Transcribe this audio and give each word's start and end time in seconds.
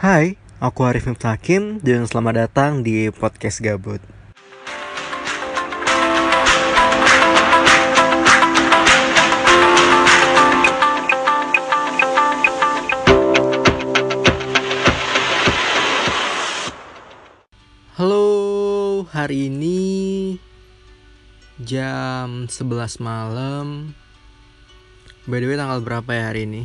Hai, 0.00 0.40
aku 0.64 0.88
Arif 0.88 1.04
Hakim 1.04 1.76
dan 1.84 2.08
selamat 2.08 2.48
datang 2.48 2.80
di 2.80 3.12
podcast 3.12 3.60
Gabut. 3.60 4.00
Halo, 18.00 19.04
hari 19.12 19.52
ini 19.52 20.40
jam 21.60 22.48
11 22.48 23.04
malam. 23.04 23.92
By 25.28 25.44
the 25.44 25.52
way 25.52 25.60
tanggal 25.60 25.84
berapa 25.84 26.08
ya 26.08 26.32
hari 26.32 26.48
ini? 26.48 26.64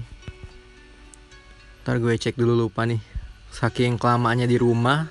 Ntar 1.84 2.00
gue 2.00 2.16
cek 2.16 2.40
dulu 2.40 2.56
lupa 2.64 2.88
nih. 2.88 3.15
Saking 3.56 3.96
kelamaannya 3.96 4.52
di 4.52 4.60
rumah 4.60 5.08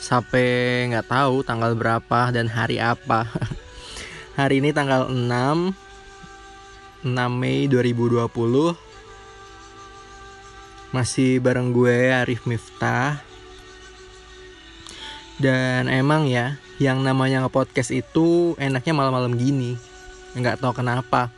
sampai 0.00 0.88
nggak 0.88 1.04
tahu 1.04 1.44
tanggal 1.44 1.76
berapa 1.76 2.32
dan 2.32 2.48
hari 2.48 2.80
apa. 2.80 3.28
hari 4.40 4.64
ini 4.64 4.72
tanggal 4.72 5.12
6 5.12 5.20
6 7.04 7.12
Mei 7.12 7.68
2020. 7.68 8.24
Masih 10.96 11.44
bareng 11.44 11.76
gue 11.76 12.08
Arif 12.08 12.48
Miftah 12.48 13.20
dan 15.42 15.90
emang 15.90 16.30
ya, 16.30 16.54
yang 16.78 17.02
namanya 17.02 17.42
nge-podcast 17.42 17.90
itu 17.90 18.54
enaknya 18.62 18.94
malam-malam 18.94 19.34
gini. 19.34 19.74
Nggak 20.38 20.62
tahu 20.62 20.70
kenapa. 20.78 21.34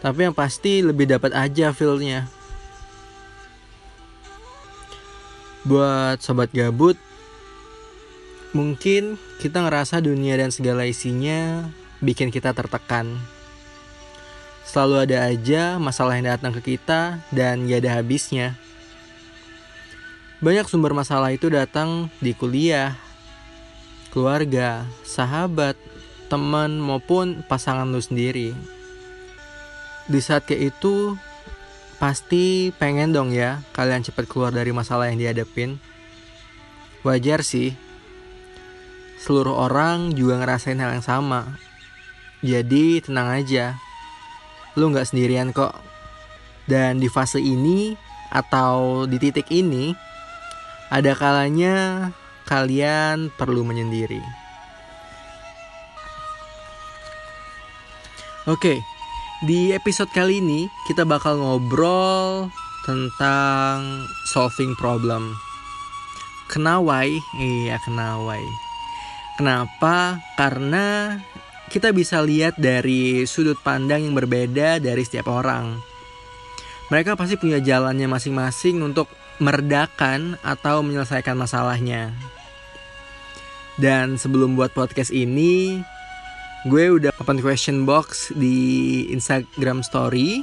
Tapi 0.00 0.30
yang 0.30 0.34
pasti 0.34 0.80
lebih 0.80 1.04
dapat 1.10 1.36
aja 1.36 1.76
feelnya. 1.76 2.37
Buat 5.66 6.22
sobat 6.22 6.54
gabut, 6.54 6.94
mungkin 8.54 9.18
kita 9.42 9.62
ngerasa 9.64 9.98
dunia 9.98 10.38
dan 10.38 10.54
segala 10.54 10.86
isinya 10.86 11.66
bikin 11.98 12.30
kita 12.30 12.54
tertekan. 12.54 13.18
Selalu 14.68 15.08
ada 15.08 15.18
aja 15.26 15.80
masalah 15.80 16.14
yang 16.20 16.28
datang 16.28 16.52
ke 16.54 16.76
kita 16.76 17.18
dan 17.32 17.64
gak 17.64 17.82
ada 17.82 17.98
habisnya. 17.98 18.54
Banyak 20.38 20.70
sumber 20.70 20.94
masalah 20.94 21.34
itu 21.34 21.50
datang 21.50 22.12
di 22.22 22.30
kuliah, 22.30 22.94
keluarga, 24.14 24.86
sahabat, 25.02 25.74
teman 26.30 26.78
maupun 26.78 27.42
pasangan 27.48 27.88
lu 27.88 27.98
sendiri. 27.98 28.54
Di 30.06 30.20
saat 30.22 30.46
kayak 30.46 30.76
itu 30.76 31.18
pasti 31.98 32.70
pengen 32.78 33.10
dong 33.10 33.34
ya 33.34 33.62
kalian 33.74 34.06
cepat 34.06 34.30
keluar 34.30 34.54
dari 34.54 34.70
masalah 34.70 35.10
yang 35.10 35.18
dihadapin. 35.18 35.82
Wajar 37.02 37.42
sih. 37.42 37.74
Seluruh 39.18 39.54
orang 39.54 40.14
juga 40.14 40.38
ngerasain 40.38 40.78
hal 40.78 40.94
yang 40.98 41.06
sama. 41.06 41.58
Jadi 42.42 43.02
tenang 43.02 43.34
aja. 43.34 43.74
Lu 44.78 44.94
nggak 44.94 45.10
sendirian 45.10 45.50
kok. 45.50 45.74
Dan 46.70 47.02
di 47.02 47.10
fase 47.10 47.42
ini 47.42 47.98
atau 48.30 49.08
di 49.08 49.16
titik 49.18 49.50
ini 49.50 49.90
ada 50.92 51.16
kalanya 51.18 52.08
kalian 52.46 53.28
perlu 53.34 53.66
menyendiri. 53.66 54.22
Oke, 58.48 58.80
di 59.38 59.70
episode 59.70 60.10
kali 60.10 60.42
ini 60.42 60.66
kita 60.90 61.06
bakal 61.06 61.38
ngobrol 61.38 62.50
tentang 62.82 64.02
solving 64.26 64.74
problem. 64.74 65.36
Kenawai, 66.50 67.12
iya 67.38 67.78
kenawai. 67.84 68.42
Kenapa? 69.36 70.18
Karena 70.34 71.14
kita 71.70 71.94
bisa 71.94 72.18
lihat 72.24 72.58
dari 72.58 73.28
sudut 73.28 73.60
pandang 73.60 74.02
yang 74.08 74.16
berbeda 74.16 74.82
dari 74.82 75.04
setiap 75.04 75.30
orang. 75.30 75.78
Mereka 76.88 77.14
pasti 77.14 77.36
punya 77.36 77.60
jalannya 77.60 78.08
masing-masing 78.08 78.80
untuk 78.80 79.06
meredakan 79.38 80.40
atau 80.42 80.80
menyelesaikan 80.82 81.36
masalahnya. 81.36 82.10
Dan 83.78 84.18
sebelum 84.18 84.58
buat 84.58 84.74
podcast 84.74 85.14
ini, 85.14 85.78
gue 86.66 86.90
udah 86.90 87.14
open 87.22 87.38
question 87.38 87.86
box 87.86 88.34
di 88.34 89.06
Instagram 89.14 89.86
Story 89.86 90.42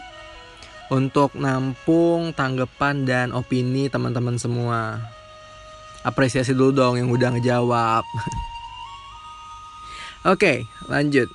untuk 0.87 1.35
nampung 1.35 2.31
tanggapan 2.31 3.03
dan 3.03 3.27
opini 3.35 3.91
teman-teman 3.91 4.39
semua. 4.39 5.03
Apresiasi 6.05 6.55
dulu 6.55 6.71
dong 6.71 6.95
yang 7.01 7.09
udah 7.11 7.35
ngejawab. 7.35 8.05
Oke, 10.31 10.63
lanjut. 10.87 11.27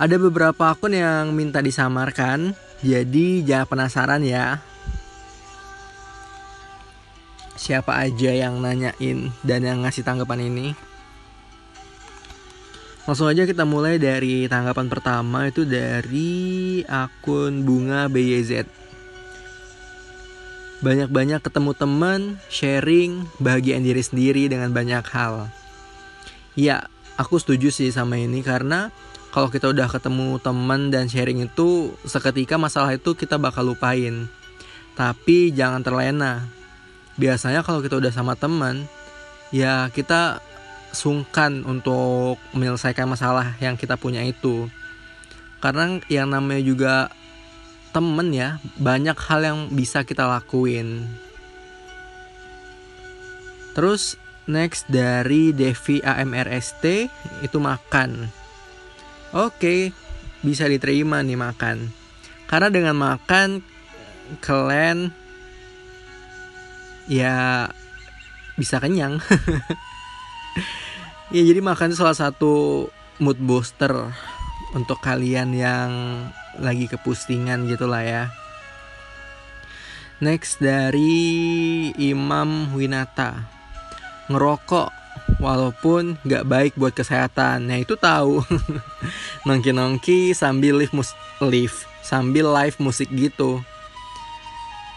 Ada 0.00 0.16
beberapa 0.16 0.72
akun 0.72 0.96
yang 0.96 1.36
minta 1.36 1.60
disamarkan, 1.60 2.56
jadi 2.80 3.44
jangan 3.44 3.68
penasaran 3.68 4.22
ya. 4.24 4.64
Siapa 7.54 7.94
aja 7.94 8.30
yang 8.32 8.58
nanyain 8.58 9.30
dan 9.44 9.60
yang 9.62 9.84
ngasih 9.84 10.02
tanggapan 10.02 10.48
ini? 10.48 10.91
Langsung 13.02 13.26
aja 13.26 13.42
kita 13.42 13.66
mulai 13.66 13.98
dari 13.98 14.46
tanggapan 14.46 14.86
pertama 14.86 15.50
itu 15.50 15.66
dari 15.66 16.82
akun 16.86 17.66
bunga 17.66 18.06
BYZ. 18.06 18.62
Banyak-banyak 20.86 21.42
ketemu 21.42 21.74
teman, 21.74 22.20
sharing, 22.46 23.26
bahagiaan 23.42 23.82
diri 23.82 24.02
sendiri 24.02 24.46
dengan 24.46 24.70
banyak 24.70 25.02
hal. 25.10 25.50
Ya, 26.54 26.86
aku 27.18 27.42
setuju 27.42 27.74
sih 27.74 27.90
sama 27.90 28.22
ini 28.22 28.38
karena 28.42 28.94
kalau 29.34 29.50
kita 29.50 29.74
udah 29.74 29.90
ketemu 29.90 30.38
teman 30.38 30.94
dan 30.94 31.10
sharing 31.10 31.42
itu 31.42 31.90
seketika 32.06 32.54
masalah 32.54 32.94
itu 32.94 33.18
kita 33.18 33.34
bakal 33.34 33.74
lupain. 33.74 34.30
Tapi 34.94 35.50
jangan 35.50 35.82
terlena. 35.82 36.46
Biasanya 37.18 37.66
kalau 37.66 37.82
kita 37.82 37.98
udah 37.98 38.14
sama 38.14 38.38
teman, 38.38 38.86
ya 39.50 39.90
kita 39.90 40.38
sungkan 40.92 41.64
untuk 41.64 42.36
menyelesaikan 42.52 43.08
masalah 43.08 43.56
yang 43.58 43.74
kita 43.80 43.96
punya 43.96 44.22
itu. 44.22 44.68
Karena 45.58 45.98
yang 46.06 46.28
namanya 46.30 46.62
juga 46.62 46.94
temen 47.92 48.32
ya, 48.32 48.60
banyak 48.76 49.16
hal 49.16 49.40
yang 49.42 49.58
bisa 49.72 50.04
kita 50.04 50.28
lakuin. 50.28 51.08
Terus 53.72 54.20
next 54.44 54.88
dari 54.92 55.56
Devi 55.56 56.04
AMRST 56.04 56.84
itu 57.40 57.58
makan. 57.58 58.28
Oke, 59.32 59.96
bisa 60.44 60.68
diterima 60.68 61.24
nih 61.24 61.40
makan. 61.40 61.88
Karena 62.44 62.68
dengan 62.68 62.96
makan 63.00 63.64
kalian 64.44 65.08
ya 67.08 67.68
bisa 68.60 68.76
kenyang. 68.76 69.20
ya 71.34 71.42
jadi 71.42 71.60
makan 71.64 71.96
salah 71.96 72.16
satu 72.16 72.86
mood 73.22 73.38
booster 73.40 73.92
untuk 74.72 74.98
kalian 75.04 75.52
yang 75.52 75.90
lagi 76.60 76.88
kepusingan 76.88 77.68
gitu 77.68 77.88
lah 77.88 78.02
ya. 78.04 78.24
Next 80.22 80.62
dari 80.62 81.90
Imam 81.98 82.70
Winata 82.76 83.42
ngerokok 84.30 85.02
walaupun 85.42 86.16
nggak 86.22 86.46
baik 86.46 86.72
buat 86.78 86.94
kesehatan. 86.94 87.66
Nah 87.66 87.82
itu 87.82 87.98
tahu 87.98 88.38
nongki-nongki 89.46 90.30
sambil 90.32 90.78
live 90.78 90.94
mus 90.94 91.10
live 91.42 91.74
sambil 92.06 92.54
live 92.54 92.78
musik 92.78 93.10
gitu. 93.10 93.60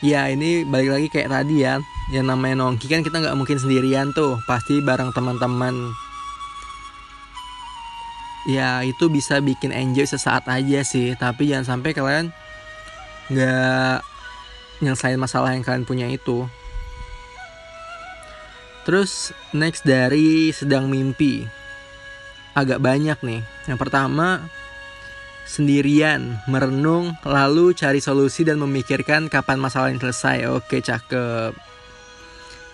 Ya 0.04 0.28
ini 0.28 0.68
balik 0.68 0.92
lagi 0.92 1.08
kayak 1.08 1.32
tadi 1.32 1.64
ya, 1.64 1.80
yang 2.12 2.28
namanya 2.28 2.64
nongki 2.64 2.92
kan 2.92 3.02
kita 3.02 3.24
nggak 3.24 3.38
mungkin 3.40 3.56
sendirian 3.56 4.12
tuh, 4.12 4.38
pasti 4.44 4.84
bareng 4.84 5.16
teman-teman. 5.16 5.96
Ya 8.46 8.84
itu 8.86 9.10
bisa 9.10 9.42
bikin 9.42 9.74
enjoy 9.74 10.06
sesaat 10.06 10.46
aja 10.52 10.86
sih, 10.86 11.16
tapi 11.18 11.50
jangan 11.50 11.80
sampai 11.80 11.96
kalian 11.96 12.30
nggak 13.34 14.06
nyelesain 14.86 15.18
masalah 15.18 15.56
yang 15.56 15.66
kalian 15.66 15.88
punya 15.88 16.06
itu. 16.12 16.46
Terus 18.86 19.34
next 19.50 19.82
dari 19.82 20.54
sedang 20.54 20.86
mimpi 20.92 21.42
agak 22.54 22.78
banyak 22.78 23.18
nih. 23.26 23.42
Yang 23.66 23.80
pertama 23.82 24.46
sendirian, 25.46 26.42
merenung, 26.50 27.14
lalu 27.22 27.78
cari 27.78 28.02
solusi 28.02 28.42
dan 28.42 28.58
memikirkan 28.58 29.30
kapan 29.30 29.62
masalah 29.62 29.94
yang 29.94 30.02
selesai. 30.02 30.50
Oke, 30.50 30.82
cakep. 30.82 31.54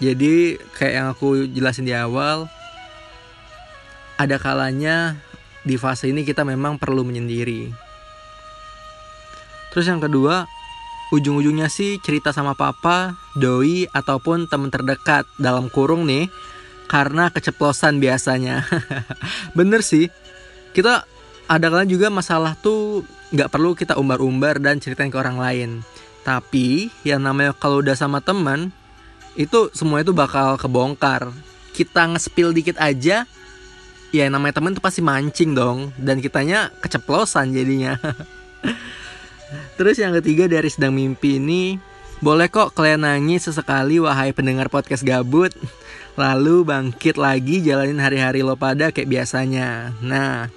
Jadi 0.01 0.57
kayak 0.79 0.94
yang 0.95 1.07
aku 1.13 1.45
jelasin 1.51 1.85
di 1.85 1.94
awal, 1.94 2.50
ada 4.18 4.41
kalanya 4.41 5.19
di 5.62 5.77
fase 5.77 6.09
ini 6.09 6.25
kita 6.25 6.41
memang 6.41 6.81
perlu 6.81 7.06
menyendiri. 7.06 7.69
Terus 9.69 9.85
yang 9.85 10.01
kedua, 10.01 10.50
ujung-ujungnya 11.13 11.69
sih 11.69 12.01
cerita 12.01 12.33
sama 12.33 12.57
papa, 12.57 13.13
doi 13.38 13.85
ataupun 13.91 14.50
teman 14.50 14.73
terdekat 14.73 15.29
dalam 15.38 15.69
kurung 15.69 16.09
nih 16.09 16.31
karena 16.89 17.29
keceplosan 17.29 18.01
biasanya. 18.01 18.65
Bener 19.57 19.85
sih. 19.85 20.12
Kita 20.71 21.06
ada 21.51 21.68
kalian 21.68 21.92
juga 21.92 22.07
masalah 22.07 22.56
tuh 22.56 23.03
nggak 23.36 23.51
perlu 23.51 23.75
kita 23.75 24.00
umbar-umbar 24.00 24.63
dan 24.63 24.80
ceritain 24.80 25.12
ke 25.12 25.19
orang 25.19 25.36
lain. 25.36 25.69
Tapi 26.24 26.88
yang 27.03 27.19
namanya 27.19 27.51
kalau 27.51 27.83
udah 27.83 28.00
sama 28.00 28.24
teman 28.24 28.71
itu 29.36 29.68
semua 29.75 30.00
itu 30.00 30.15
bakal 30.15 30.56
kebongkar. 30.56 31.27
Kita 31.75 32.07
ngespil 32.07 32.56
dikit 32.56 32.80
aja 32.80 33.27
ya 34.12 34.27
namanya 34.27 34.59
temen 34.59 34.75
tuh 34.75 34.83
pasti 34.83 35.00
mancing 35.00 35.56
dong 35.56 35.95
dan 35.95 36.19
kitanya 36.19 36.68
keceplosan 36.83 37.56
jadinya 37.56 37.95
terus 39.80 39.95
yang 39.97 40.12
ketiga 40.19 40.51
dari 40.51 40.68
sedang 40.68 40.92
mimpi 40.92 41.39
ini 41.39 41.80
boleh 42.19 42.51
kok 42.51 42.75
kalian 42.75 43.07
nangis 43.07 43.47
sesekali 43.47 44.04
wahai 44.04 44.36
pendengar 44.36 44.68
podcast 44.68 45.07
gabut 45.07 45.56
lalu 46.21 46.68
bangkit 46.68 47.15
lagi 47.15 47.63
jalanin 47.63 48.04
hari-hari 48.04 48.44
lo 48.44 48.59
pada 48.59 48.92
kayak 48.92 49.07
biasanya 49.07 49.95
nah 50.04 50.51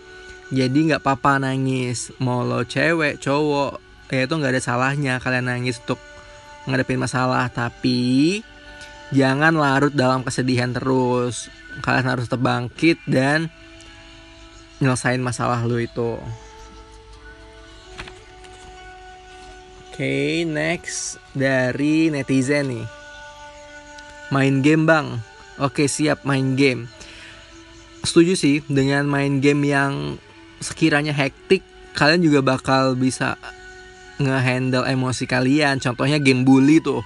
jadi 0.55 0.79
nggak 0.95 1.03
apa-apa 1.03 1.43
nangis 1.43 2.15
mau 2.23 2.47
lo 2.47 2.62
cewek 2.62 3.19
cowok 3.19 3.83
ya 4.15 4.31
itu 4.31 4.35
nggak 4.39 4.55
ada 4.55 4.62
salahnya 4.62 5.19
kalian 5.19 5.51
nangis 5.51 5.83
untuk 5.83 5.99
ngadepin 6.71 7.03
masalah 7.03 7.51
tapi 7.51 8.41
jangan 9.11 9.59
larut 9.59 9.91
dalam 9.91 10.23
kesedihan 10.23 10.71
terus 10.71 11.51
kalian 11.83 12.06
harus 12.06 12.31
tetap 12.31 12.47
bangkit 12.47 13.03
dan 13.11 13.51
nyelesain 14.79 15.21
masalah 15.21 15.67
lu 15.67 15.83
itu 15.83 16.23
Oke, 19.95 20.03
okay, 20.03 20.43
next 20.43 21.23
dari 21.39 22.11
netizen 22.11 22.67
nih. 22.67 22.87
Main 24.35 24.59
game, 24.59 24.91
Bang. 24.91 25.23
Oke, 25.55 25.87
okay, 25.87 25.87
siap 25.87 26.27
main 26.27 26.59
game. 26.59 26.91
Setuju 28.03 28.35
sih 28.35 28.59
dengan 28.67 29.07
main 29.07 29.39
game 29.39 29.62
yang 29.62 30.19
sekiranya 30.64 31.12
hektik, 31.12 31.61
kalian 31.93 32.25
juga 32.25 32.40
bakal 32.40 32.96
bisa 32.96 33.37
ngehandle 34.16 34.88
emosi 34.88 35.28
kalian. 35.28 35.76
Contohnya 35.76 36.16
game 36.16 36.49
bully 36.49 36.81
tuh. 36.81 37.05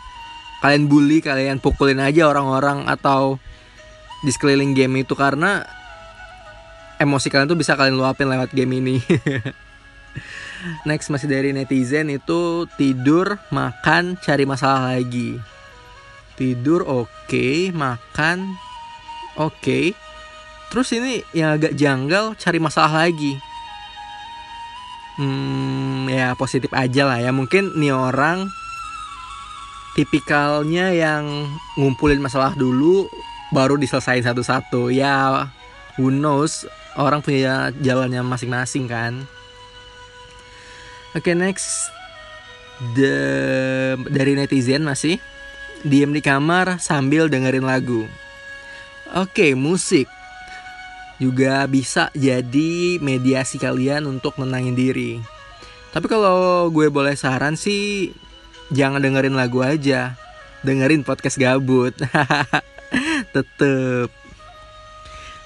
Kalian 0.63 0.87
bully, 0.87 1.19
kalian 1.19 1.59
pukulin 1.59 1.99
aja 1.99 2.31
orang-orang 2.31 2.87
atau 2.87 3.43
di 4.23 4.31
sekeliling 4.35 4.75
game 4.75 5.07
itu 5.07 5.15
karena 5.15 5.63
emosi 6.99 7.31
kalian 7.31 7.47
tuh 7.47 7.59
bisa 7.59 7.79
kalian 7.79 7.95
luapin 7.95 8.27
lewat 8.27 8.51
game 8.55 8.83
ini. 8.83 8.97
Next 10.89 11.07
masih 11.15 11.31
dari 11.31 11.55
netizen 11.55 12.11
itu 12.11 12.67
tidur, 12.75 13.39
makan, 13.55 14.19
cari 14.19 14.43
masalah 14.43 14.99
lagi. 14.99 15.39
Tidur 16.35 16.83
oke, 16.83 17.07
okay, 17.31 17.71
makan 17.71 18.59
oke. 19.39 19.55
Okay. 19.63 19.85
Terus 20.69 20.91
ini 20.93 21.23
yang 21.33 21.57
agak 21.57 21.79
janggal 21.79 22.35
cari 22.37 22.59
masalah 22.59 23.09
lagi. 23.09 23.39
Hmm, 25.19 26.07
ya 26.07 26.39
positif 26.39 26.71
aja 26.71 27.03
lah 27.03 27.19
ya. 27.19 27.35
Mungkin 27.35 27.75
nih 27.75 27.91
orang 27.91 28.47
tipikalnya 29.99 30.95
yang 30.95 31.51
ngumpulin 31.75 32.23
masalah 32.23 32.55
dulu 32.55 33.11
baru 33.51 33.75
diselesain 33.75 34.23
satu-satu. 34.23 34.95
Ya 34.95 35.51
who 35.99 36.15
knows? 36.15 36.71
Orang 36.95 37.23
punya 37.23 37.75
jalannya 37.83 38.23
masing-masing 38.23 38.87
kan. 38.87 39.27
Oke 41.19 41.31
okay, 41.31 41.35
next. 41.35 41.91
The, 42.95 43.15
dari 44.07 44.39
netizen 44.39 44.87
masih. 44.87 45.19
Diem 45.83 46.15
di 46.15 46.23
kamar 46.23 46.79
sambil 46.79 47.27
dengerin 47.27 47.67
lagu. 47.67 48.07
Oke 49.15 49.51
okay, 49.51 49.51
musik 49.59 50.07
juga 51.19 51.67
bisa 51.67 52.15
jadi 52.15 53.03
mediasi 53.03 53.59
kalian 53.59 54.07
untuk 54.07 54.39
menangin 54.39 54.79
diri. 54.79 55.19
Tapi 55.91 56.07
kalau 56.07 56.71
gue 56.71 56.87
boleh 56.89 57.19
saran 57.19 57.59
sih 57.59 58.15
jangan 58.71 59.03
dengerin 59.03 59.35
lagu 59.35 59.61
aja. 59.61 60.15
Dengerin 60.63 61.03
podcast 61.03 61.39
gabut. 61.39 61.95
Tetep. 63.35 64.09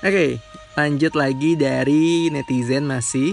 Oke 0.02 0.08
okay, 0.08 0.30
lanjut 0.76 1.12
lagi 1.16 1.56
dari 1.56 2.28
netizen 2.28 2.84
masih. 2.84 3.32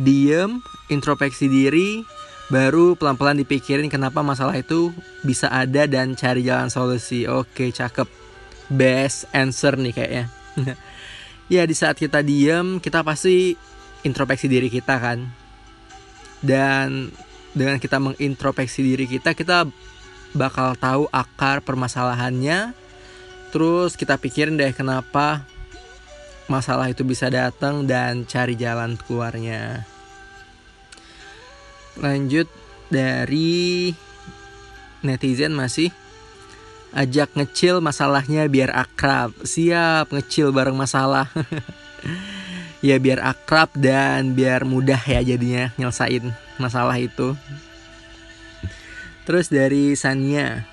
Diem 0.00 0.64
introspeksi 0.88 1.50
diri 1.50 2.06
baru 2.48 2.96
pelan-pelan 2.96 3.42
dipikirin 3.42 3.92
kenapa 3.92 4.24
masalah 4.24 4.56
itu 4.56 4.94
bisa 5.26 5.50
ada 5.52 5.84
dan 5.84 6.16
cari 6.16 6.46
jalan 6.46 6.72
solusi. 6.72 7.28
Oke 7.28 7.68
cakep. 7.74 8.08
Best 8.70 9.26
answer 9.34 9.74
nih 9.74 9.90
kayaknya 9.90 10.24
ya 11.50 11.66
di 11.66 11.74
saat 11.74 11.98
kita 11.98 12.22
diem 12.22 12.78
kita 12.78 13.02
pasti 13.02 13.58
introspeksi 14.06 14.46
diri 14.46 14.70
kita 14.70 14.96
kan. 14.96 15.26
Dan 16.40 17.12
dengan 17.52 17.76
kita 17.76 18.00
mengintrospeksi 18.00 18.80
diri 18.80 19.04
kita 19.10 19.36
kita 19.36 19.68
bakal 20.32 20.78
tahu 20.78 21.10
akar 21.10 21.60
permasalahannya. 21.60 22.72
Terus 23.50 23.98
kita 23.98 24.14
pikirin 24.14 24.54
deh 24.54 24.70
kenapa 24.70 25.42
masalah 26.46 26.86
itu 26.88 27.02
bisa 27.02 27.26
datang 27.26 27.84
dan 27.84 28.22
cari 28.24 28.54
jalan 28.54 28.94
keluarnya. 28.94 29.84
Lanjut 31.98 32.46
dari 32.88 33.90
netizen 35.02 35.52
masih 35.52 35.90
ajak 36.94 37.34
ngecil 37.36 37.78
masalahnya 37.82 38.46
biar 38.50 38.74
akrab. 38.74 39.34
Siap 39.42 40.10
ngecil 40.10 40.50
bareng 40.50 40.76
masalah. 40.76 41.30
ya 42.86 42.96
biar 42.96 43.20
akrab 43.20 43.70
dan 43.76 44.32
biar 44.32 44.64
mudah 44.64 45.00
ya 45.00 45.20
jadinya 45.20 45.70
nyelesain 45.76 46.32
masalah 46.56 46.96
itu. 46.98 47.36
Terus 49.28 49.52
dari 49.52 49.94
Sania 49.94 50.64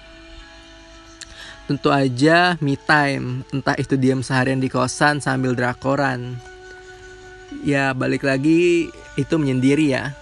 Tentu 1.68 1.92
aja 1.92 2.56
me 2.64 2.80
time, 2.80 3.44
entah 3.52 3.76
itu 3.76 4.00
diam 4.00 4.24
seharian 4.24 4.64
di 4.64 4.72
kosan 4.72 5.20
sambil 5.20 5.52
drakoran. 5.52 6.40
Ya 7.60 7.92
balik 7.92 8.24
lagi 8.24 8.88
itu 9.20 9.36
menyendiri 9.36 9.92
ya. 9.92 10.16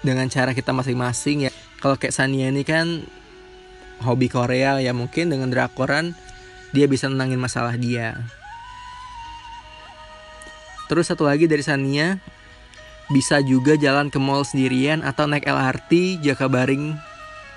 Dengan 0.00 0.32
cara 0.32 0.56
kita 0.56 0.72
masing-masing 0.72 1.44
ya. 1.44 1.52
Kalau 1.84 2.00
kayak 2.00 2.16
Sania 2.16 2.48
ini 2.48 2.64
kan 2.64 3.04
hobi 4.02 4.32
Korea 4.32 4.80
ya 4.80 4.92
mungkin 4.96 5.32
dengan 5.32 5.52
drakoran 5.52 6.16
dia 6.70 6.86
bisa 6.86 7.06
nenangin 7.10 7.40
masalah 7.40 7.74
dia. 7.76 8.16
Terus 10.90 11.06
satu 11.06 11.22
lagi 11.22 11.46
dari 11.46 11.62
Sania 11.62 12.18
bisa 13.10 13.42
juga 13.42 13.74
jalan 13.78 14.10
ke 14.10 14.18
mall 14.18 14.46
sendirian 14.46 15.02
atau 15.02 15.26
naik 15.26 15.46
LRT 15.46 16.22
Jakabaring 16.22 16.98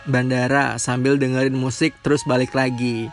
bandara 0.06 0.78
sambil 0.78 1.16
dengerin 1.18 1.56
musik 1.56 1.96
terus 2.06 2.26
balik 2.26 2.54
lagi. 2.54 3.10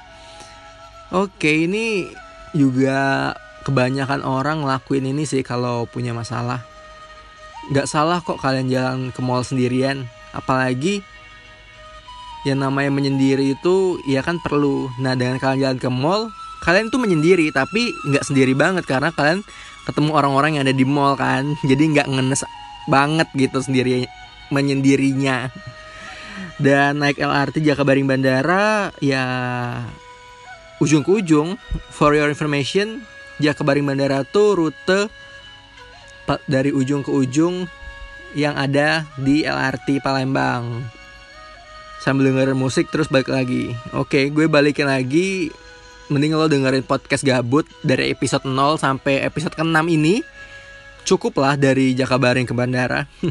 Oke, 1.11 1.67
ini 1.67 2.07
juga 2.55 3.33
kebanyakan 3.67 4.23
orang 4.23 4.63
ngelakuin 4.65 5.11
ini 5.11 5.27
sih 5.29 5.43
kalau 5.43 5.87
punya 5.87 6.17
masalah. 6.17 6.63
Gak 7.71 7.87
salah 7.87 8.25
kok 8.25 8.41
kalian 8.41 8.73
jalan 8.73 8.99
ke 9.13 9.21
mall 9.21 9.45
sendirian, 9.45 10.09
apalagi 10.33 11.05
yang 12.49 12.65
namanya 12.65 12.89
menyendiri 12.89 13.53
itu 13.53 14.01
ya 14.09 14.25
kan 14.25 14.41
perlu. 14.41 14.89
Nah 14.97 15.13
dengan 15.13 15.37
kalian 15.37 15.61
jalan 15.61 15.79
ke 15.79 15.89
mall, 15.93 16.33
kalian 16.65 16.89
tuh 16.89 17.01
menyendiri 17.01 17.53
tapi 17.53 17.93
nggak 18.09 18.25
sendiri 18.25 18.57
banget 18.57 18.89
karena 18.89 19.13
kalian 19.13 19.45
ketemu 19.85 20.11
orang-orang 20.17 20.57
yang 20.57 20.65
ada 20.65 20.77
di 20.77 20.87
mall 20.89 21.17
kan, 21.17 21.57
jadi 21.65 21.81
nggak 21.81 22.09
ngenes 22.09 22.43
banget 22.89 23.29
gitu 23.37 23.61
sendiri 23.61 24.09
menyendirinya. 24.49 25.53
Dan 26.61 27.01
naik 27.01 27.17
LRT 27.17 27.65
Jakabaring 27.65 28.05
Bandara 28.05 28.93
ya 29.01 29.25
ujung 30.81 31.01
ke 31.01 31.13
ujung 31.13 31.57
for 31.89 32.13
your 32.13 32.29
information 32.29 33.01
Jakabaring 33.41 33.85
Bandara 33.89 34.29
tuh 34.29 34.57
rute 34.57 35.09
dari 36.45 36.69
ujung 36.71 37.01
ke 37.01 37.09
ujung 37.09 37.65
yang 38.37 38.55
ada 38.61 39.09
di 39.17 39.43
LRT 39.43 40.05
Palembang 40.05 41.00
sambil 42.01 42.33
dengerin 42.33 42.57
musik 42.57 42.89
terus 42.89 43.13
balik 43.13 43.29
lagi. 43.29 43.77
Oke 43.93 44.33
gue 44.33 44.49
balikin 44.49 44.89
lagi. 44.89 45.53
Mending 46.11 46.35
lo 46.35 46.51
dengerin 46.51 46.83
podcast 46.83 47.23
gabut 47.23 47.69
dari 47.87 48.11
episode 48.11 48.43
0 48.43 48.83
sampai 48.83 49.23
episode 49.23 49.55
ke-6 49.55 49.79
ini. 49.95 50.27
Cukup 51.07 51.39
lah 51.39 51.55
dari 51.55 51.95
Jakabaring 51.95 52.51
ke 52.51 52.55
bandara. 52.57 53.07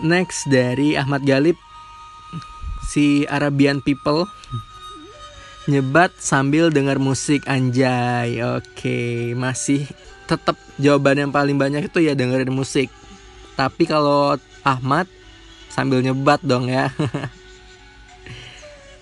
Next 0.00 0.48
dari 0.48 0.96
Ahmad 0.96 1.20
Galib 1.28 1.58
si 2.88 3.28
Arabian 3.28 3.84
People. 3.84 4.24
Nyebat 5.68 6.16
sambil 6.16 6.72
dengar 6.72 6.96
musik 6.96 7.44
anjay. 7.44 8.40
Oke, 8.40 9.36
masih 9.36 9.84
tetap 10.24 10.56
jawaban 10.80 11.28
yang 11.28 11.32
paling 11.34 11.60
banyak 11.60 11.92
itu 11.92 12.00
ya 12.00 12.16
dengerin 12.16 12.48
musik. 12.48 12.88
Tapi 13.60 13.84
kalau 13.84 14.40
Ahmad 14.64 15.04
sambil 15.70 16.02
nyebat 16.02 16.42
dong 16.42 16.68
ya. 16.68 16.90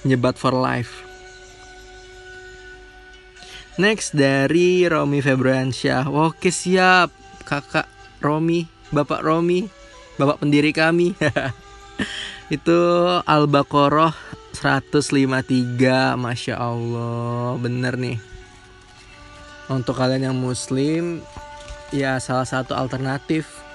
nyebat 0.09 0.39
for 0.39 0.55
life. 0.55 1.07
Next 3.79 4.15
dari 4.15 4.87
Romi 4.87 5.23
Febriansyah. 5.23 6.11
Oke 6.11 6.51
siap, 6.51 7.15
kakak 7.47 7.87
Romi, 8.19 8.67
bapak 8.91 9.23
Romi, 9.23 9.71
bapak 10.19 10.43
pendiri 10.43 10.75
kami. 10.75 11.15
Itu 12.55 12.79
Al-Baqarah 13.23 14.15
153, 14.59 16.19
Masya 16.19 16.59
Allah, 16.59 17.55
bener 17.63 17.95
nih. 17.95 18.19
Untuk 19.71 19.95
kalian 19.95 20.33
yang 20.33 20.39
muslim, 20.41 21.23
ya 21.95 22.19
salah 22.19 22.49
satu 22.49 22.75
alternatif 22.75 23.68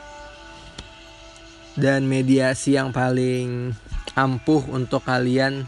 dan 1.74 2.06
mediasi 2.06 2.77
yang 2.77 2.94
paling 2.94 3.74
ampuh 4.13 4.62
untuk 4.70 5.01
kalian 5.06 5.65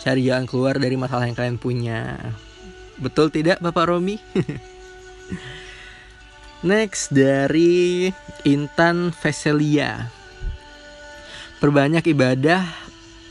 cari 0.00 0.24
jalan 0.24 0.48
keluar 0.48 0.80
dari 0.80 0.96
masalah 0.96 1.28
yang 1.28 1.36
kalian 1.36 1.60
punya. 1.60 2.16
Betul 2.98 3.30
tidak 3.30 3.60
Bapak 3.60 3.92
Romi? 3.92 4.16
Next 6.66 7.14
dari 7.14 8.10
Intan 8.42 9.14
Veselia. 9.14 10.10
Perbanyak 11.62 12.06
ibadah 12.10 12.66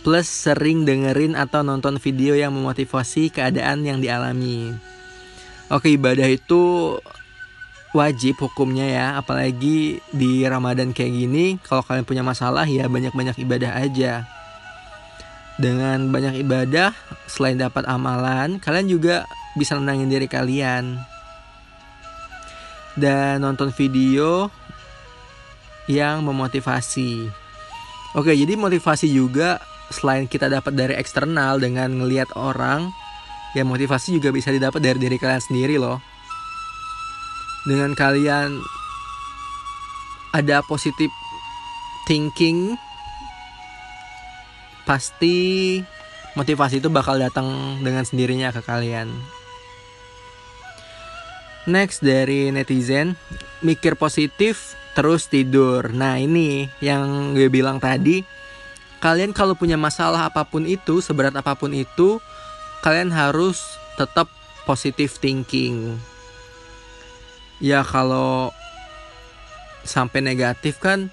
plus 0.07 0.27
sering 0.27 0.87
dengerin 0.87 1.35
atau 1.35 1.63
nonton 1.63 1.99
video 1.99 2.35
yang 2.35 2.55
memotivasi 2.55 3.27
keadaan 3.27 3.83
yang 3.83 3.99
dialami. 3.99 4.71
Oke, 5.67 5.99
ibadah 5.99 6.31
itu 6.31 6.95
wajib 7.95 8.39
hukumnya 8.43 8.87
ya, 8.87 9.07
apalagi 9.15 10.03
di 10.11 10.43
Ramadan 10.43 10.91
kayak 10.91 11.13
gini, 11.13 11.45
kalau 11.63 11.83
kalian 11.83 12.03
punya 12.03 12.23
masalah 12.23 12.67
ya 12.67 12.87
banyak-banyak 12.91 13.39
ibadah 13.39 13.71
aja. 13.79 14.27
Dengan 15.57 16.13
banyak 16.13 16.43
ibadah, 16.45 16.93
selain 17.25 17.57
dapat 17.57 17.87
amalan, 17.89 18.61
kalian 18.61 18.87
juga 18.91 19.25
bisa 19.57 19.73
nenangin 19.73 20.11
diri 20.11 20.29
kalian 20.29 21.01
dan 22.97 23.41
nonton 23.41 23.69
video 23.73 24.49
yang 25.89 26.25
memotivasi. 26.25 27.29
Oke, 28.17 28.33
jadi 28.33 28.57
motivasi 28.57 29.07
juga 29.09 29.61
selain 29.93 30.25
kita 30.25 30.49
dapat 30.51 30.73
dari 30.73 30.93
eksternal 30.97 31.61
dengan 31.61 32.03
ngelihat 32.03 32.33
orang, 32.35 32.91
ya 33.53 33.63
motivasi 33.63 34.17
juga 34.17 34.33
bisa 34.33 34.51
didapat 34.51 34.81
dari 34.81 34.97
diri 34.97 35.15
kalian 35.15 35.41
sendiri 35.41 35.77
loh. 35.79 36.01
Dengan 37.67 37.91
kalian 37.99 38.63
ada 40.31 40.63
positif 40.63 41.11
thinking, 42.07 42.79
pasti 44.87 45.83
motivasi 46.39 46.79
itu 46.79 46.87
bakal 46.87 47.19
datang 47.19 47.75
dengan 47.83 48.07
sendirinya 48.07 48.55
ke 48.55 48.63
kalian. 48.63 49.11
Next 51.67 51.99
dari 51.99 52.47
netizen, 52.55 53.19
mikir 53.59 53.99
positif 53.99 54.79
terus 54.95 55.27
tidur. 55.27 55.91
Nah 55.91 56.15
ini 56.15 56.71
yang 56.79 57.35
gue 57.35 57.51
bilang 57.51 57.83
tadi, 57.83 58.23
kalian 59.03 59.35
kalau 59.35 59.59
punya 59.59 59.75
masalah 59.75 60.31
apa 60.31 60.47
pun 60.47 60.63
itu, 60.63 61.03
seberat 61.03 61.35
apa 61.35 61.59
pun 61.59 61.75
itu, 61.75 62.23
kalian 62.79 63.11
harus 63.11 63.59
tetap 63.99 64.31
positif 64.63 65.19
thinking. 65.19 65.99
Ya 67.57 67.81
kalau 67.81 68.53
sampai 69.81 70.21
negatif 70.21 70.77
kan, 70.77 71.09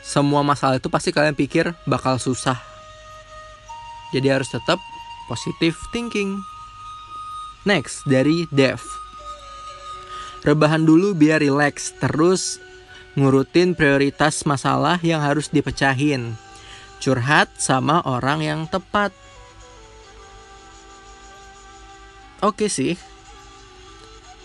semua 0.00 0.40
masalah 0.40 0.80
itu 0.80 0.88
pasti 0.88 1.12
kalian 1.12 1.36
pikir 1.36 1.76
bakal 1.84 2.16
susah. 2.16 2.56
Jadi 4.14 4.32
harus 4.32 4.48
tetap 4.48 4.80
positif 5.28 5.76
thinking. 5.92 6.40
Next 7.66 8.06
dari 8.06 8.46
Dev 8.54 8.78
rebahan 10.46 10.86
dulu 10.86 11.10
biar 11.18 11.42
relax 11.42 11.90
terus 11.98 12.62
ngurutin 13.18 13.74
prioritas 13.74 14.46
masalah 14.46 15.02
yang 15.02 15.18
harus 15.18 15.50
dipecahin 15.50 16.38
curhat 17.02 17.50
sama 17.58 17.98
orang 18.06 18.46
yang 18.46 18.60
tepat 18.70 19.10
oke 22.46 22.70
sih 22.70 22.94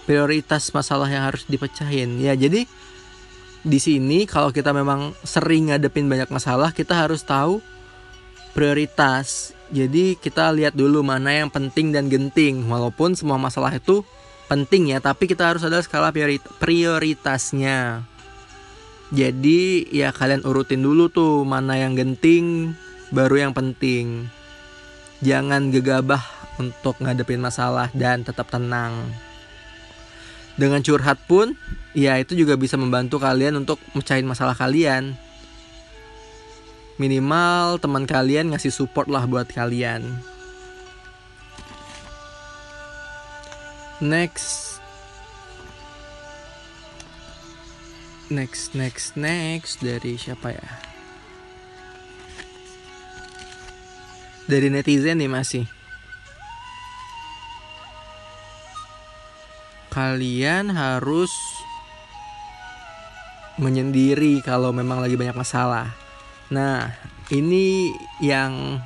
prioritas 0.05 0.73
masalah 0.73 1.07
yang 1.09 1.23
harus 1.29 1.45
dipecahin. 1.45 2.17
Ya 2.21 2.33
jadi 2.33 2.65
di 3.61 3.77
sini 3.77 4.25
kalau 4.25 4.49
kita 4.49 4.73
memang 4.73 5.13
sering 5.21 5.69
ngadepin 5.69 6.09
banyak 6.09 6.29
masalah 6.33 6.73
kita 6.73 6.97
harus 6.97 7.21
tahu 7.21 7.61
prioritas. 8.57 9.53
Jadi 9.71 10.19
kita 10.19 10.51
lihat 10.51 10.75
dulu 10.75 10.99
mana 10.99 11.31
yang 11.31 11.47
penting 11.47 11.95
dan 11.95 12.11
genting. 12.11 12.67
Walaupun 12.67 13.15
semua 13.15 13.39
masalah 13.39 13.71
itu 13.71 14.03
penting 14.51 14.91
ya 14.91 14.99
tapi 14.99 15.31
kita 15.31 15.47
harus 15.47 15.63
ada 15.63 15.79
skala 15.79 16.11
prioritasnya. 16.59 18.03
Jadi 19.11 19.91
ya 19.91 20.11
kalian 20.15 20.43
urutin 20.47 20.83
dulu 20.83 21.11
tuh 21.11 21.43
mana 21.43 21.79
yang 21.79 21.95
genting 21.95 22.75
baru 23.11 23.47
yang 23.47 23.53
penting. 23.55 24.27
Jangan 25.21 25.69
gegabah 25.69 26.23
untuk 26.57 26.97
ngadepin 26.97 27.39
masalah 27.39 27.93
dan 27.93 28.25
tetap 28.25 28.49
tenang 28.49 29.13
dengan 30.61 30.85
curhat 30.85 31.17
pun 31.25 31.57
ya 31.97 32.21
itu 32.21 32.37
juga 32.37 32.53
bisa 32.53 32.77
membantu 32.77 33.17
kalian 33.17 33.65
untuk 33.65 33.81
mecahin 33.97 34.29
masalah 34.29 34.53
kalian. 34.53 35.17
Minimal 37.01 37.81
teman 37.81 38.05
kalian 38.05 38.53
ngasih 38.53 38.69
support 38.69 39.09
lah 39.09 39.25
buat 39.25 39.49
kalian. 39.49 40.21
Next. 43.97 44.77
Next 48.29 48.77
next 48.77 49.17
next. 49.17 49.81
Dari 49.81 50.13
siapa 50.21 50.53
ya? 50.53 50.69
Dari 54.45 54.69
netizen 54.69 55.17
nih 55.17 55.31
masih 55.31 55.65
kalian 59.91 60.71
harus 60.71 61.35
menyendiri 63.59 64.39
kalau 64.39 64.71
memang 64.71 65.03
lagi 65.03 65.19
banyak 65.19 65.35
masalah. 65.35 65.91
Nah 66.47 66.95
ini 67.29 67.91
yang 68.23 68.79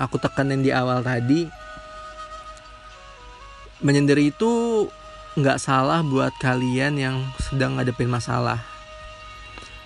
aku 0.00 0.16
tekanin 0.16 0.64
di 0.64 0.72
awal 0.72 1.04
tadi. 1.04 1.44
Menyendiri 3.82 4.30
itu 4.32 4.86
nggak 5.36 5.58
salah 5.60 6.00
buat 6.06 6.32
kalian 6.40 6.96
yang 6.96 7.16
sedang 7.36 7.76
ngadepin 7.76 8.08
masalah. 8.08 8.62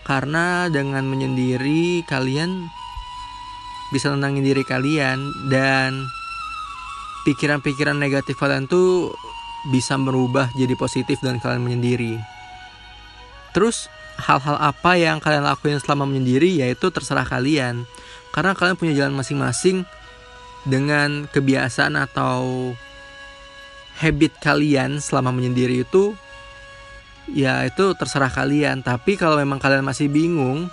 Karena 0.07 0.71
dengan 0.71 1.03
menyendiri 1.11 2.07
kalian 2.07 2.71
bisa 3.91 4.15
tenangin 4.15 4.47
diri 4.47 4.63
kalian 4.63 5.19
dan 5.51 6.07
pikiran-pikiran 7.27 7.99
negatif 7.99 8.39
kalian 8.39 8.71
tuh 8.71 9.11
bisa 9.71 9.99
berubah 9.99 10.51
jadi 10.55 10.75
positif 10.79 11.19
dan 11.23 11.43
kalian 11.43 11.63
menyendiri. 11.63 12.19
Terus 13.53 13.89
hal-hal 14.21 14.57
apa 14.61 14.97
yang 14.97 15.21
kalian 15.21 15.45
lakuin 15.45 15.81
selama 15.81 16.09
menyendiri? 16.09 16.61
Yaitu 16.61 16.93
terserah 16.93 17.25
kalian. 17.25 17.89
Karena 18.31 18.53
kalian 18.53 18.77
punya 18.77 18.93
jalan 18.93 19.17
masing-masing 19.17 19.89
dengan 20.67 21.25
kebiasaan 21.31 21.95
atau 21.97 22.75
habit 23.97 24.37
kalian 24.45 25.01
selama 25.01 25.33
menyendiri 25.33 25.87
itu 25.87 26.13
ya 27.33 27.65
itu 27.65 27.97
terserah 27.97 28.31
kalian. 28.31 28.85
Tapi 28.85 29.17
kalau 29.17 29.41
memang 29.41 29.57
kalian 29.57 29.83
masih 29.83 30.13
bingung 30.13 30.69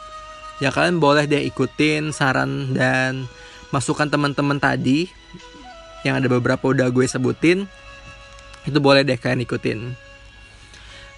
ya 0.61 0.69
kalian 0.69 1.01
boleh 1.01 1.25
deh 1.25 1.41
ikutin 1.43 2.13
saran 2.13 2.75
dan 2.75 3.25
masukan 3.73 4.05
teman-teman 4.11 4.61
tadi 4.61 5.09
yang 6.05 6.19
ada 6.19 6.27
beberapa 6.29 6.69
udah 6.69 6.91
gue 6.91 7.07
sebutin 7.07 7.65
itu 8.63 8.77
boleh 8.79 9.03
deh 9.03 9.19
kalian 9.19 9.43
ikutin. 9.43 9.79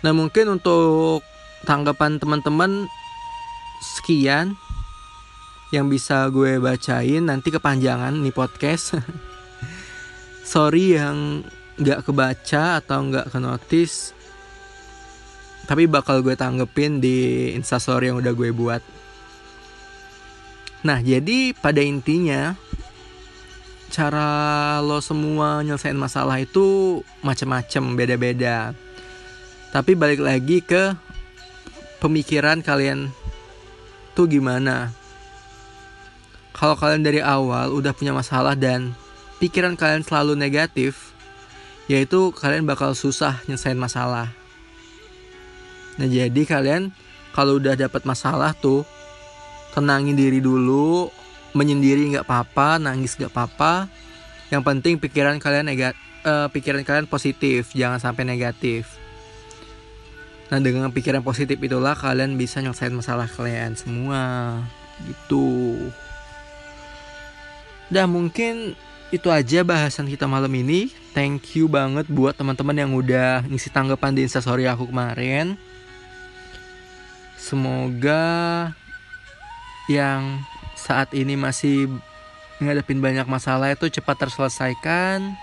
Nah 0.01 0.11
mungkin 0.13 0.59
untuk 0.59 1.25
tanggapan 1.65 2.21
teman-teman 2.21 2.85
sekian 3.81 4.53
yang 5.73 5.89
bisa 5.89 6.29
gue 6.29 6.61
bacain. 6.61 7.25
Nanti 7.25 7.49
kepanjangan 7.49 8.13
nih 8.13 8.33
podcast. 8.33 8.97
Sorry 10.51 10.97
yang 10.97 11.41
nggak 11.75 12.07
kebaca 12.07 12.79
atau 12.79 12.99
nggak 13.11 13.35
ke 13.35 13.39
notice 13.41 14.15
tapi 15.65 15.89
bakal 15.89 16.21
gue 16.21 16.37
tanggepin 16.37 17.01
di 17.01 17.49
instastory 17.57 18.13
yang 18.13 18.21
udah 18.21 18.33
gue 18.37 18.49
buat. 18.53 18.81
Nah 20.85 21.01
jadi 21.01 21.57
pada 21.57 21.81
intinya 21.81 22.53
cara 23.95 24.27
lo 24.83 24.99
semua 24.99 25.63
nyelesain 25.63 25.95
masalah 25.95 26.43
itu 26.43 26.99
macam-macam 27.23 27.83
beda-beda 27.95 28.75
tapi 29.71 29.95
balik 29.95 30.19
lagi 30.19 30.59
ke 30.59 30.95
pemikiran 31.99 32.63
kalian 32.63 33.11
tuh 34.15 34.31
gimana. 34.31 34.95
Kalau 36.55 36.79
kalian 36.79 37.03
dari 37.03 37.19
awal 37.19 37.75
udah 37.75 37.91
punya 37.91 38.15
masalah 38.15 38.55
dan 38.55 38.95
pikiran 39.43 39.75
kalian 39.75 40.07
selalu 40.07 40.39
negatif, 40.39 41.11
yaitu 41.91 42.31
kalian 42.31 42.63
bakal 42.63 42.95
susah 42.95 43.43
nyelesain 43.51 43.75
masalah. 43.75 44.31
Nah 45.99 46.07
jadi 46.07 46.41
kalian 46.47 46.95
kalau 47.35 47.59
udah 47.59 47.75
dapat 47.75 48.07
masalah 48.07 48.55
tuh 48.55 48.87
tenangin 49.75 50.15
diri 50.15 50.39
dulu, 50.39 51.11
menyendiri 51.55 52.11
nggak 52.13 52.27
apa-apa, 52.27 52.77
nangis 52.77 53.15
nggak 53.15 53.31
apa-apa. 53.31 53.87
Yang 54.51 54.63
penting 54.67 54.93
pikiran 54.99 55.39
kalian 55.39 55.65
negatif, 55.71 55.97
uh, 56.27 56.51
pikiran 56.51 56.83
kalian 56.83 57.07
positif, 57.07 57.71
jangan 57.71 57.97
sampai 57.97 58.27
negatif. 58.27 58.99
Nah 60.51 60.61
dengan 60.61 60.93
pikiran 60.93 61.25
positif 61.25 61.57
itulah 61.57 61.97
kalian 61.97 62.37
bisa 62.37 62.61
nyelesain 62.61 62.93
masalah 62.93 63.25
kalian 63.25 63.73
semua 63.73 64.61
gitu. 65.07 65.89
Dan 67.89 68.11
mungkin 68.13 68.77
itu 69.09 69.31
aja 69.31 69.63
bahasan 69.63 70.11
kita 70.11 70.27
malam 70.29 70.51
ini. 70.53 70.91
Thank 71.15 71.55
you 71.55 71.71
banget 71.71 72.05
buat 72.11 72.35
teman-teman 72.35 72.75
yang 72.75 72.91
udah 72.91 73.47
ngisi 73.47 73.71
tanggapan 73.71 74.13
di 74.13 74.27
instastory 74.27 74.67
aku 74.67 74.91
kemarin. 74.91 75.55
Semoga 77.39 78.73
yang 79.85 80.41
saat 80.75 81.11
ini 81.15 81.39
masih 81.39 81.89
ngadepin 82.59 83.03
banyak 83.03 83.27
masalah 83.27 83.71
itu 83.71 83.89
cepat 83.89 84.27
terselesaikan. 84.27 85.35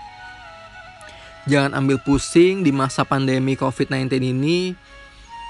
Jangan 1.43 1.75
ambil 1.75 1.99
pusing 1.99 2.63
di 2.63 2.71
masa 2.71 3.03
pandemi 3.03 3.59
COVID-19 3.59 4.07
ini 4.23 4.71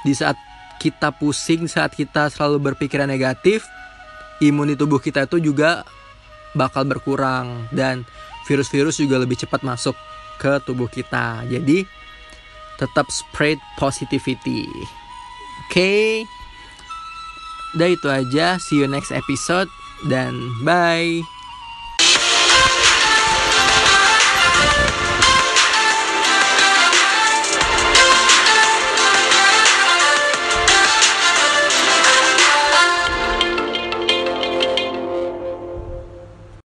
di 0.02 0.13
saat 0.18 0.36
kita 0.82 1.13
pusing, 1.13 1.70
saat 1.70 1.94
kita 1.94 2.34
selalu 2.34 2.74
berpikiran 2.74 3.06
negatif, 3.06 3.63
imun 4.42 4.74
tubuh 4.74 4.98
kita 4.98 5.30
itu 5.30 5.40
juga 5.40 5.86
bakal 6.58 6.84
berkurang 6.90 7.70
dan 7.70 8.04
virus-virus 8.50 9.00
juga 9.00 9.22
lebih 9.22 9.38
cepat 9.38 9.62
masuk 9.62 9.94
ke 10.42 10.60
tubuh 10.66 10.90
kita. 10.90 11.46
Jadi 11.48 11.86
tetap 12.82 13.08
spread 13.13 13.62
positivity. 13.78 14.66
Oke. 15.70 15.72
Okay? 15.72 16.42
Udah 17.74 17.89
itu 17.89 18.08
aja. 18.10 18.62
See 18.62 18.80
you 18.82 18.88
next 18.89 19.10
episode 19.10 19.70
dan 20.06 20.38
bye. 20.62 21.33